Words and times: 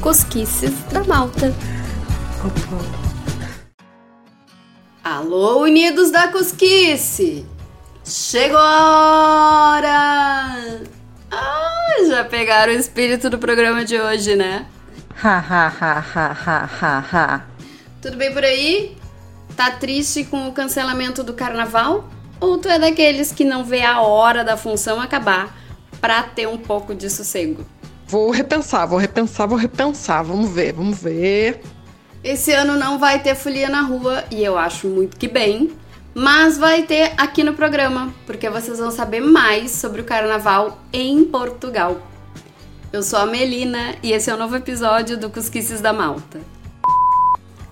Cosquices 0.00 0.72
da 0.92 1.02
Malta. 1.02 1.52
Alô, 5.02 5.64
Unidos 5.64 6.12
da 6.12 6.28
Cosquice! 6.28 7.44
Chegou 8.04 8.56
a 8.56 9.78
hora! 9.80 10.80
Ah, 11.28 12.04
já 12.06 12.24
pegaram 12.24 12.72
o 12.72 12.76
espírito 12.76 13.28
do 13.28 13.36
programa 13.36 13.84
de 13.84 14.00
hoje, 14.00 14.36
né? 14.36 14.66
Ha 15.20 15.36
ha 15.36 15.66
ha 15.66 15.98
ha 15.98 16.36
ha 16.46 16.68
ha 16.80 17.04
ha. 17.12 17.44
Tudo 18.00 18.16
bem 18.16 18.32
por 18.32 18.44
aí? 18.44 18.96
Tá 19.56 19.72
triste 19.72 20.22
com 20.22 20.46
o 20.46 20.52
cancelamento 20.52 21.24
do 21.24 21.34
carnaval? 21.34 22.08
Ou 22.38 22.58
tu 22.58 22.68
é 22.68 22.78
daqueles 22.78 23.32
que 23.32 23.42
não 23.42 23.64
vê 23.64 23.82
a 23.82 24.00
hora 24.02 24.44
da 24.44 24.56
função 24.56 25.00
acabar 25.00 25.63
pra 26.04 26.22
ter 26.22 26.46
um 26.46 26.58
pouco 26.58 26.94
de 26.94 27.08
sossego? 27.08 27.64
Vou 28.06 28.30
repensar, 28.30 28.84
vou 28.84 28.98
repensar, 28.98 29.48
vou 29.48 29.56
repensar. 29.56 30.22
Vamos 30.22 30.50
ver, 30.50 30.74
vamos 30.74 30.98
ver. 30.98 31.62
Esse 32.22 32.52
ano 32.52 32.76
não 32.76 32.98
vai 32.98 33.22
ter 33.22 33.34
folia 33.34 33.70
na 33.70 33.80
rua 33.80 34.22
e 34.30 34.44
eu 34.44 34.58
acho 34.58 34.86
muito 34.86 35.16
que 35.16 35.26
bem, 35.26 35.72
mas 36.14 36.58
vai 36.58 36.82
ter 36.82 37.14
aqui 37.16 37.42
no 37.42 37.54
programa, 37.54 38.12
porque 38.26 38.50
vocês 38.50 38.78
vão 38.78 38.90
saber 38.90 39.20
mais 39.20 39.70
sobre 39.70 40.02
o 40.02 40.04
carnaval 40.04 40.78
em 40.92 41.24
Portugal. 41.24 41.96
Eu 42.92 43.02
sou 43.02 43.18
a 43.18 43.24
Melina 43.24 43.94
e 44.02 44.12
esse 44.12 44.28
é 44.28 44.34
o 44.34 44.36
um 44.36 44.40
novo 44.40 44.56
episódio 44.56 45.16
do 45.16 45.30
Cusquices 45.30 45.80
da 45.80 45.94
Malta. 45.94 46.38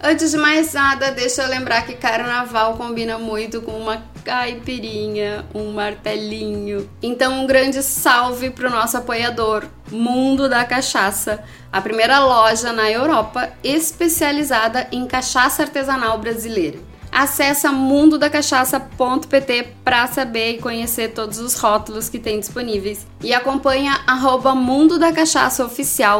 Antes 0.05 0.33
de 0.33 0.37
mais 0.37 0.73
nada, 0.73 1.12
deixa 1.12 1.42
eu 1.42 1.48
lembrar 1.48 1.87
que 1.87 1.95
carnaval 1.95 2.77
combina 2.77 3.19
muito 3.19 3.62
com 3.62 3.70
uma 3.70 4.02
caipirinha, 4.25 5.47
um 5.55 5.70
martelinho. 5.70 6.91
Então, 7.01 7.45
um 7.45 7.47
grande 7.47 7.84
salve 7.84 8.51
pro 8.51 8.69
nosso 8.69 8.97
apoiador, 8.97 9.65
Mundo 9.92 10.48
da 10.48 10.65
Cachaça, 10.65 11.44
a 11.72 11.81
primeira 11.81 12.19
loja 12.19 12.72
na 12.72 12.91
Europa 12.91 13.53
especializada 13.62 14.89
em 14.91 15.06
cachaça 15.06 15.62
artesanal 15.62 16.19
brasileira. 16.19 16.81
Acesse 17.12 17.69
mundodacachaça.pt 17.69 19.75
para 19.84 20.06
saber 20.06 20.53
e 20.53 20.59
conhecer 20.59 21.12
todos 21.12 21.39
os 21.39 21.56
rótulos 21.56 22.09
que 22.09 22.19
tem 22.19 22.41
disponíveis 22.41 23.06
e 23.22 23.34
acompanha 23.34 24.00
arroba 24.06 24.55
Mundo 24.55 24.98
da 24.98 25.12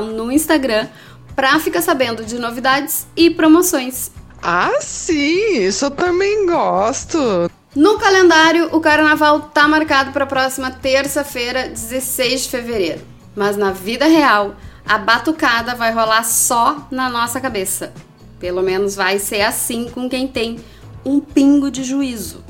no 0.07 0.31
Instagram 0.31 0.87
para 1.35 1.59
ficar 1.59 1.83
sabendo 1.83 2.25
de 2.25 2.39
novidades 2.39 3.07
e 3.17 3.31
promoções. 3.31 4.11
Ah, 4.43 4.79
sim, 4.81 5.63
isso 5.63 5.87
eu 5.87 5.91
também 5.91 6.47
gosto. 6.47 7.51
No 7.75 7.99
calendário, 7.99 8.69
o 8.75 8.81
carnaval 8.81 9.41
tá 9.41 9.67
marcado 9.67 10.13
para 10.13 10.25
a 10.25 10.27
próxima 10.27 10.71
terça-feira, 10.71 11.69
16 11.69 12.43
de 12.43 12.49
fevereiro. 12.51 13.01
Mas 13.35 13.57
na 13.57 13.71
vida 13.71 14.05
real, 14.05 14.57
a 14.85 14.99
batucada 14.99 15.75
vai 15.75 15.93
rolar 15.93 16.25
só 16.25 16.87
na 16.91 17.09
nossa 17.09 17.41
cabeça. 17.41 17.93
Pelo 18.39 18.63
menos 18.63 18.95
vai 18.95 19.19
ser 19.19 19.43
assim 19.43 19.89
com 19.89 20.09
quem 20.09 20.29
tem 20.29 20.59
um 21.05 21.21
pingo 21.21 21.71
de 21.71 21.83
juízo. 21.83 22.45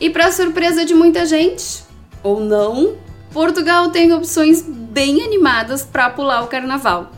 E 0.00 0.10
para 0.10 0.32
surpresa 0.32 0.84
de 0.84 0.94
muita 0.94 1.24
gente, 1.24 1.84
ou 2.22 2.40
não, 2.40 2.96
Portugal 3.32 3.90
tem 3.90 4.12
opções 4.12 4.62
bem 4.62 5.22
animadas 5.22 5.82
para 5.82 6.10
pular 6.10 6.42
o 6.42 6.48
carnaval. 6.48 7.10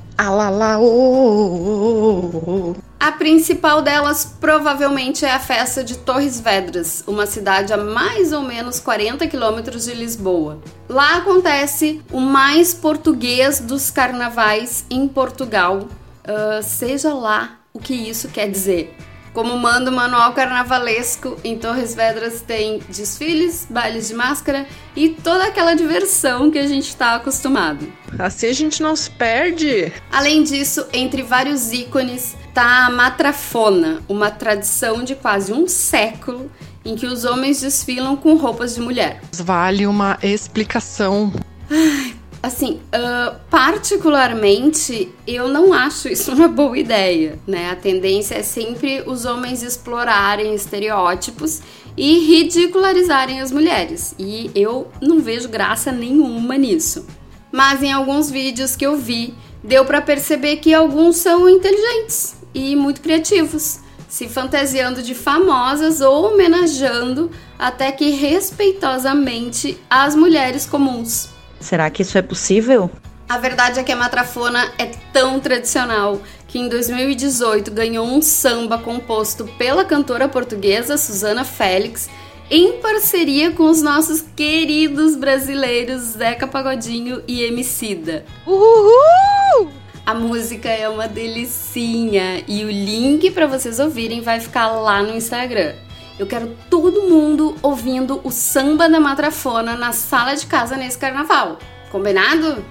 A 2.99 3.13
principal 3.13 3.83
delas 3.83 4.37
provavelmente 4.41 5.25
é 5.25 5.31
a 5.31 5.39
festa 5.39 5.85
de 5.85 5.99
Torres 5.99 6.41
Vedras, 6.41 7.05
uma 7.07 7.27
cidade 7.27 7.73
a 7.73 7.77
mais 7.77 8.33
ou 8.33 8.43
menos 8.43 8.81
40 8.81 9.27
quilômetros 9.27 9.85
de 9.85 9.95
Lisboa. 9.95 10.59
Lá 10.89 11.19
acontece 11.19 12.03
o 12.11 12.21
mais 12.21 12.73
português 12.73 13.61
dos 13.61 13.91
carnavais 13.91 14.85
em 14.91 15.07
Portugal, 15.07 15.81
uh, 15.81 16.63
seja 16.63 17.13
lá 17.13 17.59
o 17.73 17.79
que 17.79 17.95
isso 17.95 18.29
quer 18.29 18.51
dizer. 18.51 18.97
Como 19.37 19.55
manda 19.59 19.91
o 19.91 19.95
manual 19.95 20.33
carnavalesco, 20.33 21.37
em 21.45 21.59
Torres 21.59 21.95
Vedras 21.95 22.41
tem 22.41 22.81
desfiles, 22.89 23.67
bailes 23.69 24.09
de 24.09 24.15
máscara 24.15 24.67
e 24.97 25.11
toda 25.11 25.45
aquela 25.45 25.75
diversão 25.75 26.51
que 26.51 26.59
a 26.59 26.67
gente 26.67 26.89
está 26.89 27.17
acostumado. 27.17 27.87
Assim 28.19 28.47
a 28.47 28.53
gente 28.55 28.83
não 28.83 28.97
se 28.97 29.11
perde. 29.11 29.93
Além 30.11 30.43
disso, 30.43 30.87
entre 30.91 31.23
vários 31.23 31.71
ícones, 31.71 32.35
tá 32.55 32.87
a 32.87 32.91
matrafona, 32.91 34.01
uma 34.09 34.31
tradição 34.31 35.05
de 35.05 35.15
quase 35.15 35.53
um 35.53 35.69
século 35.69 36.51
em 36.83 36.97
que 36.97 37.05
os 37.05 37.27
homens 37.27 37.61
desfilam 37.61 38.17
com 38.17 38.37
roupas 38.37 38.75
de 38.75 38.81
mulher. 38.81 39.21
Vale 39.35 39.87
uma 39.87 40.19
explicação. 40.23 41.31
Ai, 41.71 42.06
Assim, 42.47 42.81
uh, 42.95 43.35
particularmente, 43.51 45.13
eu 45.27 45.49
não 45.49 45.73
acho 45.73 46.07
isso 46.07 46.31
uma 46.33 46.47
boa 46.47 46.79
ideia, 46.79 47.41
né? 47.45 47.73
A 47.73 47.75
tendência 47.75 48.37
é 48.37 48.43
sempre 48.45 49.03
os 49.05 49.25
homens 49.25 49.65
explorarem 49.65 50.55
estereótipos 50.55 51.61
e 51.97 52.21
ridicularizarem 52.21 53.41
as 53.41 53.51
mulheres. 53.51 54.15
E 54.17 54.49
eu 54.55 54.87
não 55.03 55.19
vejo 55.19 55.49
graça 55.49 55.91
nenhuma 55.91 56.57
nisso. 56.57 57.05
Mas 57.51 57.83
em 57.83 57.93
alguns 57.93 58.31
vídeos 58.31 58.77
que 58.77 58.87
eu 58.87 58.97
vi, 58.97 59.35
deu 59.61 59.85
para 59.85 60.01
perceber 60.01 60.59
que 60.59 60.73
alguns 60.73 61.17
são 61.17 61.49
inteligentes 61.49 62.37
e 62.55 62.77
muito 62.77 63.01
criativos, 63.01 63.81
se 64.09 64.29
fantasiando 64.29 65.03
de 65.03 65.17
famosas 65.17 66.01
ou 66.01 66.33
homenageando 66.33 67.29
até 67.59 67.91
que 67.91 68.11
respeitosamente 68.11 69.77
as 69.91 70.15
mulheres 70.15 70.65
comuns. 70.65 71.35
Será 71.61 71.89
que 71.91 72.03
isso 72.03 72.17
é 72.19 72.23
possível? 72.23 72.91
A 73.29 73.39
verdade 73.39 73.81
é 73.81 73.83
que 73.83 73.91
a 73.91 73.97
matrafona 73.97 74.73
é 74.79 74.87
tão 75.13 75.41
tradicional 75.41 76.21
que 76.47 76.59
em 76.59 76.69
2018 76.69 77.73
ganhou 77.73 78.07
um 78.07 78.23
samba 78.23 78.79
composto 78.79 79.45
pela 79.59 79.85
cantora 79.85 80.29
portuguesa 80.29 80.97
Susana 80.97 81.45
Félix 81.45 82.09
em 82.49 82.75
parceria 82.75 83.51
com 83.51 83.65
os 83.65 83.83
nossos 83.83 84.25
queridos 84.37 85.17
brasileiros 85.17 86.03
Zeca 86.03 86.47
Pagodinho 86.47 87.21
e 87.27 87.43
Emicida. 87.43 88.25
Uhul! 88.47 89.73
A 90.05 90.15
música 90.15 90.69
é 90.69 90.89
uma 90.89 91.09
delicinha 91.09 92.45
e 92.47 92.65
o 92.65 92.71
link 92.71 93.33
para 93.33 93.49
vocês 93.49 93.81
ouvirem 93.81 94.21
vai 94.21 94.39
ficar 94.39 94.69
lá 94.69 95.03
no 95.03 95.17
Instagram. 95.17 95.75
Eu 96.19 96.27
quero 96.27 96.57
todo 96.71 97.03
mundo 97.03 97.55
ouvindo 97.61 98.21
o 98.25 98.31
samba 98.31 98.89
da 98.89 98.99
matrafona 98.99 99.77
na 99.77 99.93
sala 99.93 100.35
de 100.35 100.47
casa 100.47 100.77
nesse 100.77 100.97
carnaval. 100.97 101.59
Combinado? 101.91 102.65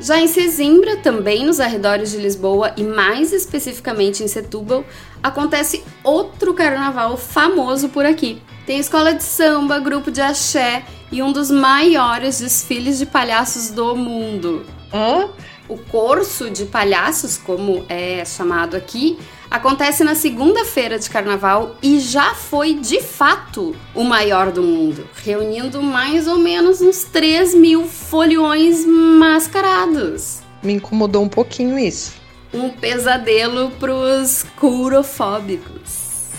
Já 0.00 0.18
em 0.18 0.26
Sesimbra, 0.26 0.96
também 0.96 1.44
nos 1.44 1.60
arredores 1.60 2.10
de 2.10 2.16
Lisboa 2.16 2.72
e 2.76 2.82
mais 2.82 3.32
especificamente 3.32 4.22
em 4.22 4.28
Setúbal, 4.28 4.84
acontece 5.22 5.84
outro 6.02 6.54
carnaval 6.54 7.16
famoso 7.18 7.90
por 7.90 8.06
aqui. 8.06 8.42
Tem 8.66 8.78
escola 8.78 9.12
de 9.12 9.22
samba, 9.22 9.78
grupo 9.78 10.10
de 10.10 10.20
axé 10.20 10.84
e 11.12 11.22
um 11.22 11.32
dos 11.32 11.50
maiores 11.50 12.40
desfiles 12.40 12.98
de 12.98 13.04
palhaços 13.04 13.70
do 13.70 13.94
mundo. 13.94 14.64
Hã? 14.92 15.28
O 15.68 15.76
curso 15.76 16.50
de 16.50 16.64
palhaços, 16.64 17.36
como 17.36 17.84
é 17.88 18.24
chamado 18.24 18.76
aqui, 18.76 19.18
acontece 19.52 20.02
na 20.02 20.14
segunda-feira 20.14 20.98
de 20.98 21.10
carnaval 21.10 21.76
e 21.82 22.00
já 22.00 22.34
foi 22.34 22.72
de 22.72 23.02
fato 23.02 23.76
o 23.94 24.02
maior 24.02 24.50
do 24.50 24.62
mundo, 24.62 25.06
reunindo 25.22 25.82
mais 25.82 26.26
ou 26.26 26.38
menos 26.38 26.80
uns 26.80 27.04
3 27.04 27.54
mil 27.54 27.86
foliões 27.86 28.86
mascarados. 28.86 30.40
Me 30.62 30.72
incomodou 30.72 31.22
um 31.22 31.28
pouquinho 31.28 31.78
isso. 31.78 32.14
Um 32.52 32.70
pesadelo 32.70 33.70
pros 33.72 34.42
curofóbicos. 34.56 36.30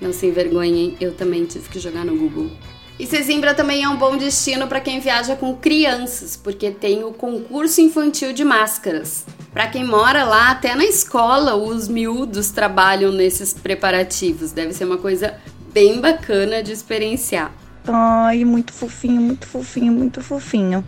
Não 0.00 0.12
se 0.12 0.26
envergonhem, 0.26 0.96
eu 0.98 1.12
também 1.12 1.44
tive 1.44 1.68
que 1.68 1.78
jogar 1.78 2.04
no 2.06 2.16
Google. 2.16 2.50
E 2.98 3.06
Sesimbra 3.06 3.54
também 3.54 3.84
é 3.84 3.88
um 3.88 3.96
bom 3.96 4.16
destino 4.16 4.66
para 4.66 4.80
quem 4.80 4.98
viaja 4.98 5.36
com 5.36 5.54
crianças, 5.54 6.36
porque 6.36 6.72
tem 6.72 7.04
o 7.04 7.12
concurso 7.12 7.80
infantil 7.80 8.32
de 8.32 8.44
máscaras. 8.44 9.24
Para 9.52 9.68
quem 9.68 9.84
mora 9.84 10.24
lá, 10.24 10.50
até 10.50 10.74
na 10.74 10.84
escola, 10.84 11.54
os 11.54 11.86
miúdos 11.86 12.50
trabalham 12.50 13.12
nesses 13.12 13.54
preparativos. 13.54 14.50
Deve 14.50 14.72
ser 14.72 14.84
uma 14.84 14.98
coisa 14.98 15.38
bem 15.72 16.00
bacana 16.00 16.60
de 16.60 16.72
experienciar. 16.72 17.52
Ai, 17.86 18.44
muito 18.44 18.72
fofinho, 18.72 19.20
muito 19.20 19.46
fofinho, 19.46 19.92
muito 19.92 20.20
fofinho. 20.20 20.84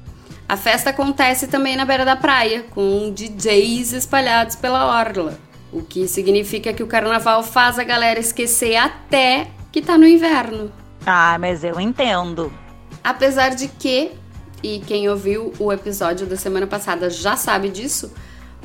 A 0.49 0.57
festa 0.57 0.91
acontece 0.91 1.47
também 1.47 1.77
na 1.77 1.85
beira 1.85 2.05
da 2.05 2.17
praia, 2.17 2.65
com 2.71 3.13
DJs 3.15 3.93
espalhados 3.93 4.57
pela 4.57 4.85
orla. 4.99 5.39
O 5.73 5.81
que 5.81 6.09
significa 6.09 6.73
que 6.73 6.83
o 6.83 6.89
carnaval 6.89 7.45
faz 7.45 7.79
a 7.79 7.85
galera 7.85 8.19
esquecer 8.19 8.75
até 8.75 9.47
que 9.71 9.81
tá 9.81 9.97
no 9.97 10.07
inverno. 10.07 10.73
Ah, 11.07 11.37
mas 11.39 11.65
eu 11.65 11.81
entendo. 11.81 12.53
Apesar 13.03 13.51
de 13.51 13.69
que, 13.69 14.13
e 14.63 14.81
quem 14.81 15.09
ouviu 15.09 15.53
o 15.59 15.73
episódio 15.73 16.27
da 16.27 16.37
semana 16.37 16.67
passada 16.67 17.09
já 17.09 17.37
sabe 17.37 17.71
disso, 17.71 18.13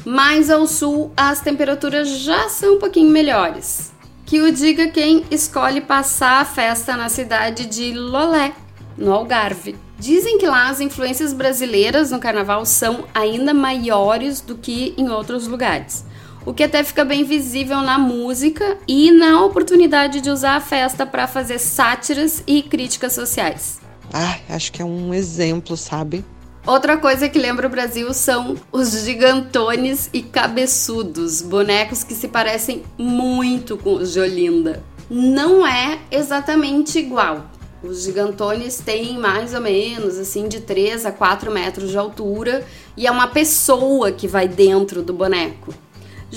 mais 0.04 0.50
ao 0.50 0.68
sul 0.68 1.12
as 1.16 1.40
temperaturas 1.40 2.10
já 2.20 2.50
são 2.50 2.76
um 2.76 2.80
pouquinho 2.80 3.10
melhores. 3.10 3.94
Que 4.26 4.42
o 4.42 4.52
diga 4.52 4.88
quem 4.88 5.24
escolhe 5.30 5.80
passar 5.82 6.42
a 6.42 6.46
festa 6.46 6.98
na 6.98 7.10
cidade 7.10 7.68
de 7.68 7.94
Lolé, 7.94 8.54
no 8.98 9.14
Algarve. 9.14 9.76
Dizem 9.98 10.38
que 10.38 10.48
lá 10.48 10.70
as 10.70 10.82
influências 10.82 11.32
brasileiras 11.32 12.12
no 12.12 12.20
carnaval 12.20 12.66
são 12.66 13.06
ainda 13.14 13.54
maiores 13.54 14.42
do 14.42 14.58
que 14.58 14.94
em 14.98 15.10
outros 15.10 15.48
lugares. 15.48 16.06
O 16.46 16.54
que 16.54 16.64
até 16.64 16.84
fica 16.84 17.04
bem 17.04 17.24
visível 17.24 17.82
na 17.82 17.98
música 17.98 18.78
e 18.88 19.12
na 19.12 19.44
oportunidade 19.44 20.22
de 20.22 20.30
usar 20.30 20.56
a 20.56 20.62
festa 20.62 21.04
para 21.04 21.28
fazer 21.28 21.58
sátiras 21.58 22.44
e 22.46 22.62
críticas 22.62 23.14
sociais. 23.14 23.80
Ah, 24.14 24.38
acho 24.50 24.72
que 24.72 24.80
é 24.82 24.86
um 24.86 25.12
exemplo, 25.12 25.76
sabe? 25.76 26.24
Outra 26.68 26.98
coisa 26.98 27.28
que 27.28 27.40
lembra 27.40 27.68
o 27.68 27.70
Brasil 27.70 28.14
são 28.14 28.56
os 28.72 29.04
gigantones 29.04 30.10
e 30.14 30.22
cabeçudos, 30.22 31.42
bonecos 31.42 32.04
que 32.04 32.14
se 32.14 32.28
parecem 32.28 32.84
muito 32.98 33.76
com 33.78 33.96
os 33.96 34.14
de 34.14 34.20
Olinda. 34.20 34.84
Não 35.10 35.66
é 35.66 36.00
exatamente 36.12 37.00
igual. 37.00 37.46
Os 37.84 38.04
gigantones 38.04 38.78
têm 38.78 39.18
mais 39.18 39.54
ou 39.54 39.62
menos 39.62 40.18
assim 40.18 40.48
de 40.48 40.60
3 40.60 41.06
a 41.06 41.12
4 41.12 41.52
metros 41.52 41.92
de 41.92 41.98
altura 41.98 42.66
e 42.98 43.06
é 43.06 43.12
uma 43.12 43.28
pessoa 43.28 44.12
que 44.12 44.28
vai 44.28 44.48
dentro 44.48 45.04
do 45.04 45.14
boneco. 45.14 45.74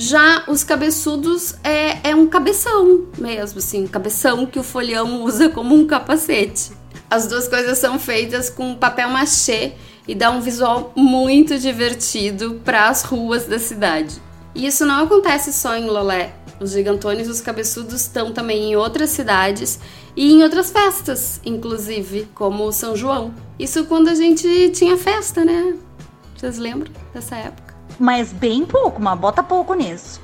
Já 0.00 0.44
os 0.46 0.62
cabeçudos 0.62 1.56
é, 1.64 2.10
é 2.10 2.14
um 2.14 2.28
cabeção 2.28 3.08
mesmo, 3.18 3.58
assim, 3.58 3.84
cabeção 3.84 4.46
que 4.46 4.56
o 4.56 4.62
folhão 4.62 5.24
usa 5.26 5.48
como 5.48 5.74
um 5.74 5.88
capacete. 5.88 6.70
As 7.10 7.26
duas 7.26 7.48
coisas 7.48 7.78
são 7.78 7.98
feitas 7.98 8.48
com 8.48 8.76
papel 8.76 9.08
machê 9.10 9.72
e 10.06 10.14
dá 10.14 10.30
um 10.30 10.40
visual 10.40 10.92
muito 10.94 11.58
divertido 11.58 12.60
para 12.64 12.88
as 12.88 13.02
ruas 13.02 13.46
da 13.46 13.58
cidade. 13.58 14.22
E 14.54 14.68
isso 14.68 14.86
não 14.86 15.02
acontece 15.02 15.52
só 15.52 15.74
em 15.74 15.86
Lolé. 15.86 16.32
Os 16.60 16.70
gigantones 16.70 17.26
e 17.26 17.30
os 17.30 17.40
cabeçudos 17.40 18.02
estão 18.02 18.32
também 18.32 18.70
em 18.70 18.76
outras 18.76 19.10
cidades 19.10 19.80
e 20.14 20.32
em 20.32 20.44
outras 20.44 20.70
festas, 20.70 21.40
inclusive, 21.44 22.28
como 22.36 22.62
o 22.62 22.72
São 22.72 22.94
João. 22.94 23.34
Isso 23.58 23.84
quando 23.86 24.06
a 24.06 24.14
gente 24.14 24.70
tinha 24.70 24.96
festa, 24.96 25.44
né? 25.44 25.74
Vocês 26.36 26.56
lembram 26.56 26.92
dessa 27.12 27.34
época? 27.34 27.68
Mas 27.98 28.32
bem 28.32 28.64
pouco, 28.64 29.02
mas 29.02 29.18
bota 29.18 29.42
pouco 29.42 29.74
nisso. 29.74 30.20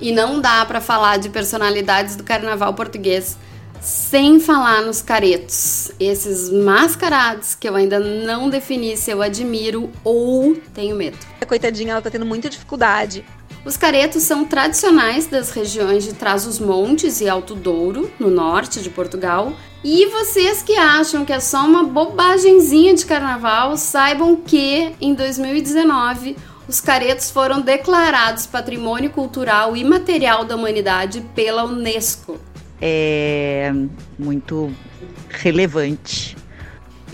E 0.00 0.12
não 0.12 0.40
dá 0.40 0.64
para 0.66 0.80
falar 0.80 1.18
de 1.18 1.28
personalidades 1.30 2.16
do 2.16 2.22
carnaval 2.22 2.74
português 2.74 3.38
sem 3.80 4.40
falar 4.40 4.82
nos 4.82 5.00
caretos, 5.00 5.92
esses 6.00 6.50
mascarados 6.50 7.54
que 7.54 7.68
eu 7.68 7.76
ainda 7.76 8.00
não 8.00 8.50
defini 8.50 8.96
se 8.96 9.10
eu 9.10 9.22
admiro 9.22 9.90
ou 10.02 10.56
tenho 10.74 10.96
medo. 10.96 11.16
A 11.40 11.46
coitadinha, 11.46 11.92
ela 11.92 12.02
tá 12.02 12.10
tendo 12.10 12.26
muita 12.26 12.48
dificuldade. 12.48 13.24
Os 13.64 13.76
caretos 13.76 14.22
são 14.22 14.44
tradicionais 14.44 15.26
das 15.26 15.50
regiões 15.50 16.04
de 16.04 16.14
Trás-os-Montes 16.14 17.20
e 17.20 17.28
Alto 17.28 17.54
Douro, 17.54 18.10
no 18.18 18.30
norte 18.30 18.80
de 18.80 18.90
Portugal. 18.90 19.52
E 19.82 20.06
vocês 20.06 20.62
que 20.62 20.76
acham 20.76 21.24
que 21.24 21.32
é 21.32 21.40
só 21.40 21.64
uma 21.64 21.84
bobagemzinha 21.84 22.94
de 22.94 23.04
carnaval, 23.04 23.76
saibam 23.76 24.36
que 24.36 24.94
em 25.00 25.14
2019 25.14 26.36
os 26.68 26.80
caretos 26.80 27.30
foram 27.30 27.60
declarados 27.60 28.46
Patrimônio 28.46 29.10
Cultural 29.10 29.76
e 29.76 29.84
Material 29.84 30.44
da 30.44 30.56
Humanidade 30.56 31.20
pela 31.34 31.64
Unesco 31.64 32.38
é 32.80 33.72
muito 34.18 34.72
relevante. 35.28 36.36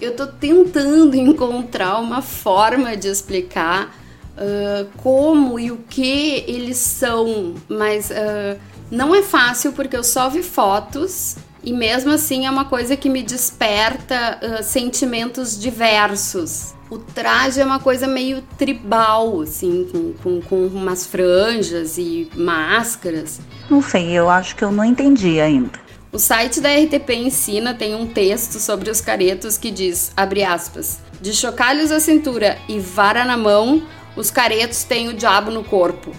Eu 0.00 0.16
tô 0.16 0.26
tentando 0.26 1.14
encontrar 1.14 1.98
uma 2.00 2.20
forma 2.20 2.96
de 2.96 3.08
explicar 3.08 3.94
uh, 4.36 4.88
como 4.96 5.58
e 5.58 5.70
o 5.70 5.78
que 5.88 6.44
eles 6.48 6.78
são, 6.78 7.54
mas 7.68 8.10
uh, 8.10 8.58
não 8.90 9.14
é 9.14 9.22
fácil 9.22 9.72
porque 9.72 9.96
eu 9.96 10.02
só 10.02 10.28
vi 10.28 10.42
fotos 10.42 11.36
e 11.62 11.72
mesmo 11.72 12.12
assim 12.12 12.46
é 12.46 12.50
uma 12.50 12.64
coisa 12.64 12.96
que 12.96 13.08
me 13.08 13.22
desperta 13.22 14.38
uh, 14.42 14.62
sentimentos 14.62 15.58
diversos. 15.58 16.74
O 16.90 16.98
traje 16.98 17.60
é 17.60 17.64
uma 17.64 17.78
coisa 17.78 18.06
meio 18.06 18.42
tribal, 18.58 19.40
assim, 19.40 19.88
com, 19.90 20.12
com, 20.22 20.42
com 20.42 20.66
umas 20.66 21.06
franjas 21.06 21.96
e 21.96 22.28
máscaras. 22.36 23.40
Não 23.70 23.80
sei, 23.80 24.10
eu 24.12 24.28
acho 24.28 24.54
que 24.54 24.62
eu 24.62 24.70
não 24.70 24.84
entendi 24.84 25.40
ainda. 25.40 25.80
O 26.12 26.18
site 26.18 26.60
da 26.60 26.68
RTP 26.68 27.10
Ensina 27.14 27.72
tem 27.72 27.94
um 27.94 28.06
texto 28.06 28.58
sobre 28.58 28.90
os 28.90 29.00
caretos 29.00 29.56
que 29.56 29.70
diz, 29.70 30.12
abre 30.14 30.44
aspas, 30.44 31.00
de 31.22 31.32
chocalhos 31.32 31.90
à 31.90 31.98
cintura 31.98 32.58
e 32.68 32.78
vara 32.78 33.24
na 33.24 33.38
mão, 33.38 33.82
os 34.14 34.30
caretos 34.30 34.84
têm 34.84 35.08
o 35.08 35.14
diabo 35.14 35.50
no 35.50 35.64
corpo. 35.64 36.12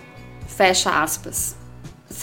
Fecha 0.48 0.90
aspas. 0.90 1.56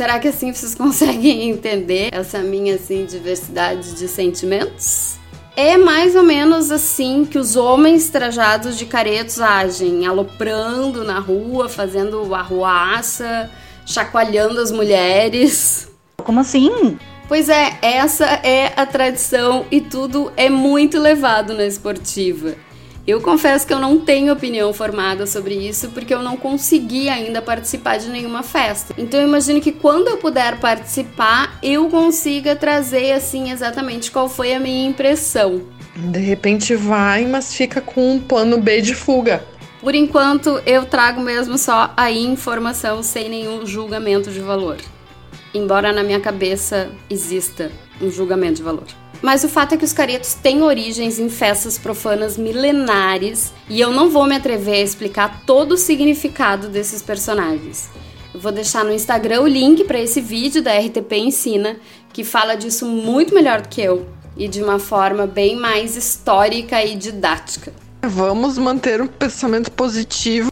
Será 0.01 0.19
que 0.19 0.29
assim 0.29 0.51
vocês 0.51 0.75
conseguem 0.77 1.51
entender 1.51 2.09
essa 2.11 2.39
minha 2.39 2.77
assim 2.77 3.05
diversidade 3.05 3.97
de 3.97 4.09
sentimentos? 4.09 5.19
É 5.55 5.77
mais 5.77 6.17
ou 6.17 6.23
menos 6.23 6.71
assim 6.71 7.27
que 7.27 7.37
os 7.37 7.55
homens 7.55 8.09
trajados 8.09 8.79
de 8.79 8.87
caretos 8.87 9.43
agem, 9.43 10.07
aloprando 10.07 11.05
na 11.05 11.19
rua, 11.19 11.69
fazendo 11.69 12.35
arruaça, 12.35 13.51
chacoalhando 13.85 14.59
as 14.59 14.71
mulheres. 14.71 15.91
Como 16.25 16.41
assim? 16.41 16.99
Pois 17.29 17.51
é, 17.51 17.77
essa 17.83 18.25
é 18.25 18.73
a 18.75 18.87
tradição 18.87 19.67
e 19.71 19.83
tudo 19.83 20.33
é 20.35 20.49
muito 20.49 20.99
levado 20.99 21.53
na 21.53 21.67
esportiva. 21.67 22.55
Eu 23.11 23.21
confesso 23.21 23.67
que 23.67 23.75
eu 23.75 23.81
não 23.81 23.99
tenho 23.99 24.33
opinião 24.33 24.73
formada 24.73 25.27
sobre 25.27 25.57
isso 25.57 25.89
porque 25.89 26.15
eu 26.15 26.23
não 26.23 26.37
consegui 26.37 27.09
ainda 27.09 27.43
participar 27.43 27.99
de 27.99 28.09
nenhuma 28.09 28.45
festa. 28.45 28.95
Então 28.97 29.19
eu 29.19 29.27
imagino 29.27 29.61
que 29.61 29.73
quando 29.73 30.07
eu 30.07 30.17
puder 30.17 30.61
participar, 30.61 31.59
eu 31.61 31.89
consiga 31.89 32.55
trazer 32.55 33.11
assim 33.11 33.51
exatamente 33.51 34.13
qual 34.13 34.29
foi 34.29 34.55
a 34.55 34.61
minha 34.61 34.89
impressão. 34.89 35.61
De 35.97 36.21
repente 36.21 36.77
vai, 36.77 37.27
mas 37.27 37.53
fica 37.53 37.81
com 37.81 38.13
um 38.13 38.21
plano 38.21 38.61
B 38.61 38.81
de 38.81 38.95
fuga. 38.95 39.45
Por 39.81 39.97
enquanto, 39.97 40.63
eu 40.65 40.85
trago 40.85 41.21
mesmo 41.21 41.59
só 41.59 41.93
a 41.97 42.13
informação 42.13 43.03
sem 43.03 43.29
nenhum 43.29 43.67
julgamento 43.67 44.31
de 44.31 44.39
valor. 44.39 44.77
Embora 45.53 45.93
na 45.93 46.05
minha 46.05 46.21
cabeça 46.21 46.93
exista 47.11 47.73
um 48.01 48.09
julgamento 48.09 48.59
de 48.59 48.63
valor. 48.63 48.87
Mas 49.23 49.45
o 49.45 49.49
fato 49.49 49.75
é 49.75 49.77
que 49.77 49.85
os 49.85 49.93
caretos 49.93 50.35
têm 50.35 50.63
origens 50.63 51.19
em 51.19 51.29
festas 51.29 51.79
profanas 51.79 52.39
milenares 52.39 53.53
e 53.69 53.81
eu 53.81 53.93
não 53.93 54.09
vou 54.09 54.27
me 54.27 54.37
atrever 54.37 54.77
a 54.77 54.85
explicar 54.85 55.43
todo 55.45 55.73
o 55.73 55.77
significado 55.77 56.69
desses 56.69 57.03
personagens. 57.03 57.91
Eu 58.33 58.41
vou 58.41 58.53
deixar 58.53 58.85
no 58.85 58.93
Instagram 58.93 59.43
o 59.43 59.47
link 59.47 59.85
para 59.85 60.01
esse 60.01 60.21
vídeo 60.21 60.63
da 60.63 60.79
RTP 60.79 61.13
Ensina, 61.15 61.77
que 62.13 62.25
fala 62.25 62.55
disso 62.55 62.87
muito 62.87 63.35
melhor 63.35 63.61
do 63.61 63.69
que 63.69 63.83
eu 63.83 64.09
e 64.37 64.49
de 64.49 64.63
uma 64.63 64.79
forma 64.79 65.27
bem 65.27 65.57
mais 65.57 65.97
histórica 65.97 66.83
e 66.83 66.97
didática. 66.97 67.73
Vamos 68.03 68.57
manter 68.57 69.03
um 69.03 69.07
pensamento 69.07 69.71
positivo. 69.73 70.51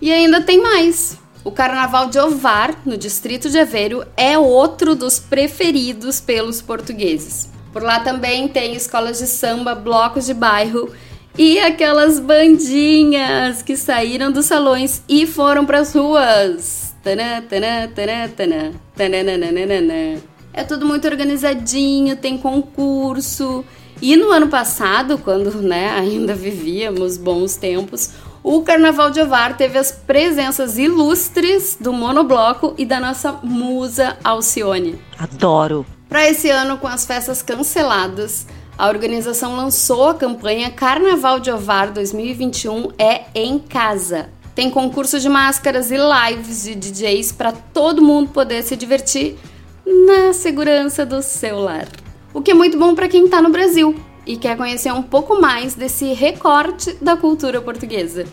E 0.00 0.12
ainda 0.12 0.40
tem 0.42 0.62
mais. 0.62 1.18
O 1.42 1.50
Carnaval 1.50 2.08
de 2.08 2.18
Ovar, 2.18 2.74
no 2.86 2.96
distrito 2.96 3.50
de 3.50 3.58
Aveiro, 3.58 4.06
é 4.16 4.38
outro 4.38 4.94
dos 4.94 5.18
preferidos 5.18 6.20
pelos 6.20 6.62
portugueses. 6.62 7.53
Por 7.74 7.82
lá 7.82 7.98
também 7.98 8.46
tem 8.46 8.76
escolas 8.76 9.18
de 9.18 9.26
samba, 9.26 9.74
blocos 9.74 10.24
de 10.26 10.32
bairro 10.32 10.92
e 11.36 11.58
aquelas 11.58 12.20
bandinhas 12.20 13.62
que 13.62 13.76
saíram 13.76 14.30
dos 14.30 14.46
salões 14.46 15.02
e 15.08 15.26
foram 15.26 15.66
para 15.66 15.80
as 15.80 15.92
ruas. 15.92 16.94
Tanã, 17.02 17.42
tanã, 17.42 17.88
tanã, 17.92 18.28
tanã, 18.28 18.70
tanã, 18.96 20.20
é 20.52 20.62
tudo 20.62 20.86
muito 20.86 21.08
organizadinho, 21.08 22.14
tem 22.14 22.38
concurso. 22.38 23.64
E 24.00 24.16
no 24.16 24.30
ano 24.30 24.46
passado, 24.46 25.18
quando 25.18 25.60
né, 25.60 25.90
ainda 25.90 26.32
vivíamos 26.32 27.18
bons 27.18 27.56
tempos, 27.56 28.10
o 28.40 28.62
Carnaval 28.62 29.10
de 29.10 29.20
Ovar 29.20 29.56
teve 29.56 29.78
as 29.78 29.90
presenças 29.90 30.78
ilustres 30.78 31.76
do 31.80 31.92
monobloco 31.92 32.72
e 32.78 32.86
da 32.86 33.00
nossa 33.00 33.32
musa 33.42 34.16
Alcione. 34.22 34.96
Adoro! 35.18 35.84
Para 36.08 36.28
esse 36.28 36.50
ano, 36.50 36.78
com 36.78 36.86
as 36.86 37.06
festas 37.06 37.42
canceladas, 37.42 38.46
a 38.76 38.88
organização 38.88 39.56
lançou 39.56 40.08
a 40.08 40.14
campanha 40.14 40.70
Carnaval 40.70 41.40
de 41.40 41.50
Ovar 41.50 41.92
2021 41.92 42.90
é 42.98 43.22
em 43.34 43.58
casa. 43.58 44.28
Tem 44.54 44.70
concurso 44.70 45.18
de 45.18 45.28
máscaras 45.28 45.90
e 45.90 45.96
lives 45.96 46.64
de 46.64 46.74
DJs 46.74 47.32
para 47.32 47.52
todo 47.52 48.02
mundo 48.02 48.30
poder 48.30 48.62
se 48.62 48.76
divertir 48.76 49.36
na 49.84 50.32
segurança 50.32 51.04
do 51.04 51.22
celular. 51.22 51.88
O 52.32 52.40
que 52.40 52.50
é 52.50 52.54
muito 52.54 52.78
bom 52.78 52.94
para 52.94 53.08
quem 53.08 53.24
está 53.24 53.42
no 53.42 53.50
Brasil 53.50 53.94
e 54.26 54.36
quer 54.36 54.56
conhecer 54.56 54.92
um 54.92 55.02
pouco 55.02 55.40
mais 55.40 55.74
desse 55.74 56.12
recorte 56.12 56.96
da 57.00 57.16
cultura 57.16 57.60
portuguesa. 57.60 58.24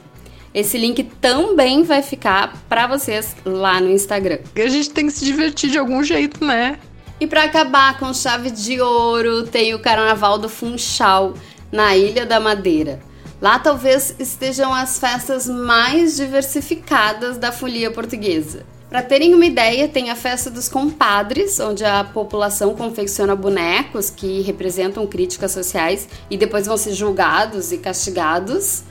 Esse 0.53 0.77
link 0.77 1.03
também 1.21 1.83
vai 1.83 2.01
ficar 2.01 2.61
para 2.67 2.85
vocês 2.85 3.35
lá 3.45 3.79
no 3.79 3.89
Instagram. 3.89 4.39
A 4.55 4.67
gente 4.67 4.89
tem 4.89 5.05
que 5.05 5.13
se 5.13 5.23
divertir 5.23 5.69
de 5.69 5.77
algum 5.77 6.03
jeito, 6.03 6.43
né? 6.43 6.77
E 7.21 7.27
para 7.27 7.43
acabar 7.43 7.99
com 7.99 8.11
chave 8.15 8.49
de 8.49 8.81
ouro, 8.81 9.43
tem 9.43 9.75
o 9.75 9.79
Carnaval 9.79 10.39
do 10.39 10.49
Funchal, 10.49 11.35
na 11.71 11.95
Ilha 11.95 12.25
da 12.25 12.39
Madeira. 12.39 12.99
Lá 13.39 13.59
talvez 13.59 14.15
estejam 14.17 14.73
as 14.73 14.97
festas 14.97 15.47
mais 15.47 16.15
diversificadas 16.15 17.37
da 17.37 17.51
folia 17.51 17.91
portuguesa. 17.91 18.65
Para 18.89 19.03
terem 19.03 19.35
uma 19.35 19.45
ideia, 19.45 19.87
tem 19.87 20.09
a 20.09 20.15
festa 20.15 20.49
dos 20.49 20.67
compadres, 20.67 21.59
onde 21.59 21.85
a 21.85 22.03
população 22.03 22.73
confecciona 22.73 23.35
bonecos 23.35 24.09
que 24.09 24.41
representam 24.41 25.05
críticas 25.05 25.51
sociais 25.51 26.09
e 26.27 26.35
depois 26.35 26.65
vão 26.65 26.75
ser 26.75 26.93
julgados 26.93 27.71
e 27.71 27.77
castigados 27.77 28.81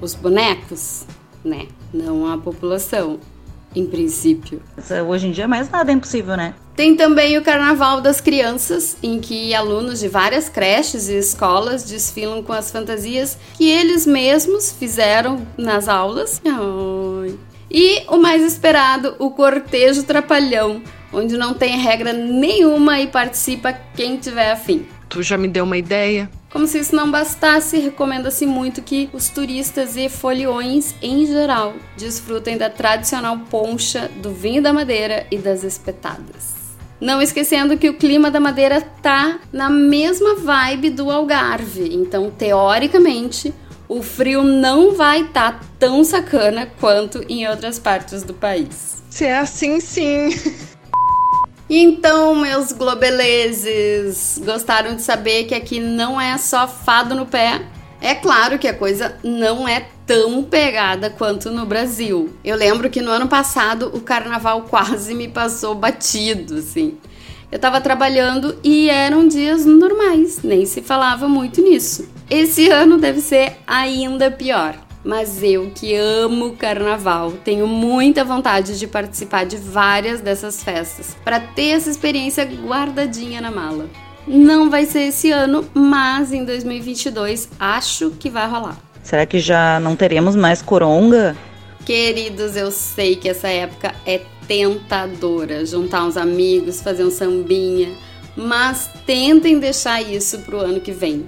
os 0.00 0.14
bonecos, 0.14 1.04
né? 1.44 1.66
Não 1.92 2.32
a 2.32 2.38
população, 2.38 3.18
em 3.74 3.86
princípio. 3.86 4.60
Hoje 5.08 5.28
em 5.28 5.30
dia 5.30 5.46
mais 5.46 5.70
nada 5.70 5.90
é 5.90 5.94
impossível, 5.94 6.36
né? 6.36 6.54
Tem 6.74 6.96
também 6.96 7.36
o 7.36 7.42
Carnaval 7.42 8.00
das 8.00 8.20
Crianças, 8.20 8.96
em 9.02 9.20
que 9.20 9.54
alunos 9.54 10.00
de 10.00 10.08
várias 10.08 10.48
creches 10.48 11.08
e 11.08 11.18
escolas 11.18 11.84
desfilam 11.84 12.42
com 12.42 12.52
as 12.52 12.70
fantasias 12.70 13.36
que 13.54 13.68
eles 13.68 14.06
mesmos 14.06 14.72
fizeram 14.72 15.46
nas 15.58 15.88
aulas. 15.88 16.40
Ai. 16.44 17.38
E 17.70 18.02
o 18.08 18.16
mais 18.16 18.42
esperado, 18.42 19.14
o 19.18 19.30
Cortejo 19.30 20.02
Trapalhão, 20.02 20.82
onde 21.12 21.36
não 21.36 21.54
tem 21.54 21.76
regra 21.76 22.12
nenhuma 22.12 22.98
e 22.98 23.06
participa 23.06 23.72
quem 23.94 24.16
tiver 24.16 24.50
afim. 24.50 24.86
Tu 25.08 25.22
já 25.22 25.36
me 25.36 25.48
deu 25.48 25.64
uma 25.64 25.76
ideia? 25.76 26.30
Como 26.50 26.66
se 26.66 26.80
isso 26.80 26.96
não 26.96 27.10
bastasse, 27.10 27.78
recomenda-se 27.78 28.44
muito 28.44 28.82
que 28.82 29.08
os 29.12 29.28
turistas 29.28 29.96
e 29.96 30.08
foliões, 30.08 30.94
em 31.00 31.24
geral, 31.24 31.74
desfrutem 31.96 32.58
da 32.58 32.68
tradicional 32.68 33.38
poncha, 33.48 34.10
do 34.16 34.32
vinho 34.32 34.60
da 34.60 34.72
madeira 34.72 35.26
e 35.30 35.38
das 35.38 35.62
espetadas. 35.62 36.60
Não 37.00 37.22
esquecendo 37.22 37.78
que 37.78 37.88
o 37.88 37.94
clima 37.94 38.30
da 38.30 38.38
Madeira 38.38 38.82
tá 38.82 39.40
na 39.50 39.70
mesma 39.70 40.34
vibe 40.34 40.90
do 40.90 41.10
Algarve, 41.10 41.94
então 41.94 42.30
teoricamente 42.30 43.54
o 43.88 44.02
frio 44.02 44.42
não 44.44 44.94
vai 44.94 45.22
estar 45.22 45.52
tá 45.52 45.66
tão 45.78 46.04
sacana 46.04 46.68
quanto 46.78 47.24
em 47.26 47.48
outras 47.48 47.78
partes 47.78 48.22
do 48.22 48.34
país. 48.34 49.02
Se 49.08 49.24
é 49.24 49.38
assim, 49.38 49.80
sim. 49.80 50.28
Então, 51.72 52.34
meus 52.34 52.72
globeleses, 52.72 54.40
gostaram 54.44 54.96
de 54.96 55.02
saber 55.02 55.44
que 55.44 55.54
aqui 55.54 55.78
não 55.78 56.20
é 56.20 56.36
só 56.36 56.66
fado 56.66 57.14
no 57.14 57.24
pé? 57.24 57.62
É 58.00 58.12
claro 58.12 58.58
que 58.58 58.66
a 58.66 58.74
coisa 58.74 59.16
não 59.22 59.68
é 59.68 59.86
tão 60.04 60.42
pegada 60.42 61.08
quanto 61.08 61.48
no 61.48 61.64
Brasil. 61.64 62.34
Eu 62.42 62.56
lembro 62.56 62.90
que 62.90 63.00
no 63.00 63.12
ano 63.12 63.28
passado 63.28 63.88
o 63.94 64.00
carnaval 64.00 64.62
quase 64.68 65.14
me 65.14 65.28
passou 65.28 65.76
batido, 65.76 66.56
assim. 66.56 66.98
Eu 67.52 67.58
tava 67.60 67.80
trabalhando 67.80 68.58
e 68.64 68.90
eram 68.90 69.28
dias 69.28 69.64
normais, 69.64 70.42
nem 70.42 70.66
se 70.66 70.82
falava 70.82 71.28
muito 71.28 71.62
nisso. 71.62 72.08
Esse 72.28 72.68
ano 72.68 72.98
deve 72.98 73.20
ser 73.20 73.58
ainda 73.64 74.28
pior. 74.28 74.74
Mas 75.04 75.42
eu 75.42 75.70
que 75.74 75.94
amo 75.94 76.56
carnaval, 76.56 77.32
tenho 77.44 77.66
muita 77.66 78.22
vontade 78.24 78.78
de 78.78 78.86
participar 78.86 79.46
de 79.46 79.56
várias 79.56 80.20
dessas 80.20 80.62
festas 80.62 81.16
para 81.24 81.40
ter 81.40 81.70
essa 81.70 81.88
experiência 81.88 82.44
guardadinha 82.44 83.40
na 83.40 83.50
mala. 83.50 83.88
Não 84.26 84.68
vai 84.68 84.84
ser 84.84 85.08
esse 85.08 85.30
ano, 85.30 85.64
mas 85.72 86.32
em 86.32 86.44
2022 86.44 87.48
acho 87.58 88.10
que 88.10 88.28
vai 88.28 88.46
rolar. 88.46 88.78
Será 89.02 89.24
que 89.24 89.38
já 89.38 89.80
não 89.80 89.96
teremos 89.96 90.36
mais 90.36 90.60
coronga? 90.60 91.34
Queridos, 91.86 92.54
eu 92.54 92.70
sei 92.70 93.16
que 93.16 93.28
essa 93.28 93.48
época 93.48 93.94
é 94.06 94.20
tentadora, 94.46 95.64
juntar 95.64 96.04
uns 96.04 96.16
amigos, 96.16 96.82
fazer 96.82 97.04
um 97.04 97.10
sambinha, 97.10 97.90
mas 98.36 98.90
tentem 99.06 99.58
deixar 99.58 100.02
isso 100.02 100.40
pro 100.40 100.58
ano 100.58 100.80
que 100.80 100.92
vem. 100.92 101.24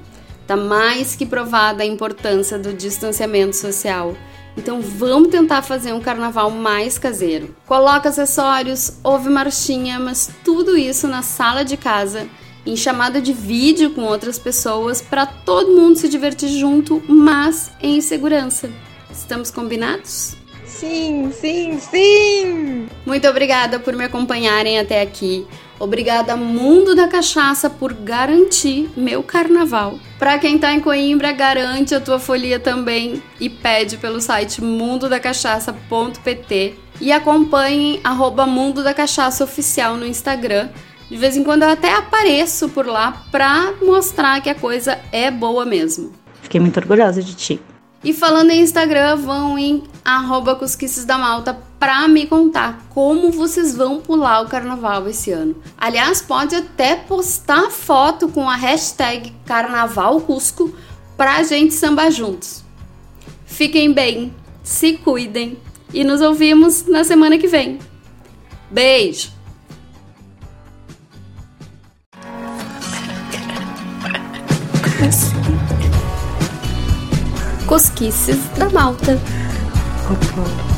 Tá 0.46 0.56
mais 0.56 1.14
que 1.14 1.24
provada 1.24 1.82
a 1.82 1.86
importância 1.86 2.58
do 2.58 2.72
distanciamento 2.72 3.56
social. 3.56 4.14
Então 4.56 4.80
vamos 4.80 5.28
tentar 5.28 5.62
fazer 5.62 5.92
um 5.92 6.00
carnaval 6.00 6.50
mais 6.50 6.98
caseiro. 6.98 7.54
Coloca 7.66 8.08
acessórios, 8.08 8.98
ouve 9.02 9.28
marchinha, 9.28 9.98
mas 9.98 10.30
tudo 10.44 10.76
isso 10.76 11.08
na 11.08 11.22
sala 11.22 11.64
de 11.64 11.76
casa 11.76 12.28
em 12.64 12.76
chamada 12.76 13.20
de 13.20 13.32
vídeo 13.32 13.90
com 13.90 14.02
outras 14.02 14.38
pessoas 14.38 15.02
para 15.02 15.26
todo 15.26 15.74
mundo 15.74 15.96
se 15.96 16.08
divertir 16.08 16.48
junto, 16.48 17.02
mas 17.08 17.72
em 17.80 18.00
segurança. 18.00 18.70
Estamos 19.10 19.50
combinados? 19.50 20.36
Sim, 20.64 21.32
sim, 21.32 21.78
sim! 21.78 22.88
Muito 23.04 23.28
obrigada 23.28 23.78
por 23.78 23.94
me 23.94 24.04
acompanharem 24.04 24.78
até 24.78 25.02
aqui. 25.02 25.46
Obrigada 25.82 26.34
Mundo 26.36 26.94
da 26.94 27.08
Cachaça 27.08 27.68
por 27.68 27.92
garantir 27.92 28.88
meu 28.96 29.20
carnaval. 29.20 29.98
Para 30.16 30.38
quem 30.38 30.56
tá 30.56 30.72
em 30.72 30.78
Coimbra, 30.78 31.32
garante 31.32 31.92
a 31.92 32.00
tua 32.00 32.20
folia 32.20 32.60
também 32.60 33.20
e 33.40 33.50
pede 33.50 33.96
pelo 33.96 34.20
site 34.20 34.62
mundodacachaça.pt 34.62 36.74
e 37.00 37.10
acompanhem 37.10 37.98
arroba 38.04 38.46
Mundo 38.46 38.84
da 38.84 38.94
Cachaça 38.94 39.42
Oficial 39.42 39.96
no 39.96 40.06
Instagram 40.06 40.68
de 41.10 41.16
vez 41.16 41.36
em 41.36 41.42
quando 41.42 41.64
eu 41.64 41.70
até 41.70 41.92
apareço 41.92 42.68
por 42.68 42.86
lá 42.86 43.24
pra 43.32 43.72
mostrar 43.82 44.40
que 44.40 44.48
a 44.48 44.54
coisa 44.54 45.00
é 45.10 45.32
boa 45.32 45.64
mesmo. 45.64 46.12
Fiquei 46.42 46.60
muito 46.60 46.76
orgulhosa 46.76 47.20
de 47.20 47.34
ti. 47.34 47.60
E 48.04 48.12
falando 48.12 48.52
em 48.52 48.60
Instagram, 48.60 49.16
vão 49.16 49.58
em 49.58 49.82
arroba 50.04 50.54
Cosquices 50.54 51.04
da 51.04 51.16
Malta 51.16 51.58
pra 51.78 52.06
me 52.08 52.26
contar 52.26 52.82
como 52.90 53.30
vocês 53.30 53.76
vão 53.76 54.00
pular 54.00 54.42
o 54.42 54.48
carnaval 54.48 55.08
esse 55.08 55.30
ano. 55.30 55.56
Aliás, 55.76 56.20
pode 56.20 56.54
até 56.54 56.96
postar 56.96 57.70
foto 57.70 58.28
com 58.28 58.48
a 58.48 58.56
hashtag 58.56 59.32
Carnaval 59.44 60.20
Cusco 60.20 60.74
pra 61.16 61.42
gente 61.42 61.74
sambar 61.74 62.10
juntos. 62.10 62.64
Fiquem 63.44 63.92
bem, 63.92 64.34
se 64.62 64.94
cuidem 64.94 65.58
e 65.92 66.04
nos 66.04 66.20
ouvimos 66.20 66.86
na 66.86 67.04
semana 67.04 67.38
que 67.38 67.46
vem. 67.46 67.78
Beijo! 68.70 69.42
Cosquices 77.66 78.38
da 78.58 78.68
Malta. 78.68 79.18
Cookbook. 80.12 80.71